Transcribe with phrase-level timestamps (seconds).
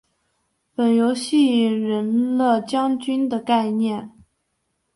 [0.75, 4.09] 本游戏引人了将军的概念。